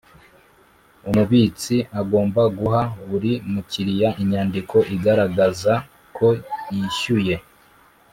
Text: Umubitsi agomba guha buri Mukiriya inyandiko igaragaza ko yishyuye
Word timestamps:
Umubitsi 1.09 1.75
agomba 2.01 2.41
guha 2.57 2.81
buri 3.09 3.31
Mukiriya 3.51 4.09
inyandiko 4.21 4.75
igaragaza 4.95 5.73
ko 6.17 6.27
yishyuye 6.75 7.35